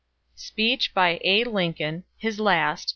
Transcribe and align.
(Speech 0.33 0.95
by 0.95 1.19
A. 1.23 1.43
Lincoln, 1.43 2.05
his 2.17 2.39
last! 2.39 2.89